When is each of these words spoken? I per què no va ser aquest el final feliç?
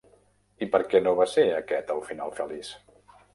I 0.65 0.67
per 0.75 0.79
què 0.93 1.01
no 1.07 1.13
va 1.19 1.27
ser 1.33 1.43
aquest 1.59 1.93
el 1.97 2.01
final 2.09 2.35
feliç? 2.41 2.73